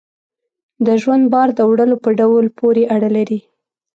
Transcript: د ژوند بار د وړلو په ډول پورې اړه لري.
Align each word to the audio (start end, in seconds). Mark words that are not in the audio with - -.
د 0.85 0.87
ژوند 1.01 1.23
بار 1.33 1.49
د 1.57 1.59
وړلو 1.69 1.97
په 2.03 2.09
ډول 2.19 2.45
پورې 2.59 2.83
اړه 2.95 3.09
لري. 3.17 3.39